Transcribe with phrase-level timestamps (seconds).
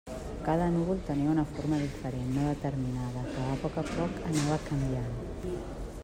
[0.45, 5.53] Cada núvol tenia una forma diferent, no determinada, que, a poc a poc, anava canviant.